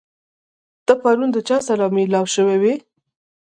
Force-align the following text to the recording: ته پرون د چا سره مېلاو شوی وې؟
ته 0.85 0.93
پرون 1.01 1.29
د 1.33 1.37
چا 1.47 1.57
سره 1.67 1.85
مېلاو 1.95 2.31
شوی 2.35 2.57
وې؟ 2.61 2.75